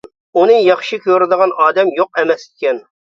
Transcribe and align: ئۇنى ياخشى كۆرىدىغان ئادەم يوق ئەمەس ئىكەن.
ئۇنى 0.43 0.53
ياخشى 0.67 0.99
كۆرىدىغان 1.03 1.53
ئادەم 1.67 1.93
يوق 2.01 2.21
ئەمەس 2.23 2.47
ئىكەن. 2.49 2.81